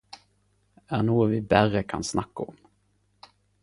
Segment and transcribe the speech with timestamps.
[0.97, 2.61] Er noe vi berre kan snakke om